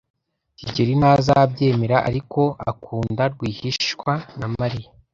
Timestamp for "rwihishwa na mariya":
3.33-4.89